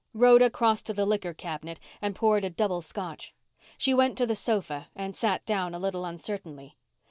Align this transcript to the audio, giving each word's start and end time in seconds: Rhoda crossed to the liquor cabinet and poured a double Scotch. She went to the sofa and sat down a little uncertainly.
Rhoda 0.15 0.49
crossed 0.49 0.87
to 0.87 0.93
the 0.93 1.05
liquor 1.05 1.31
cabinet 1.35 1.79
and 2.01 2.15
poured 2.15 2.43
a 2.43 2.49
double 2.49 2.81
Scotch. 2.81 3.35
She 3.77 3.93
went 3.93 4.17
to 4.17 4.25
the 4.25 4.35
sofa 4.35 4.87
and 4.95 5.15
sat 5.15 5.45
down 5.45 5.75
a 5.75 5.79
little 5.79 6.05
uncertainly. 6.05 6.75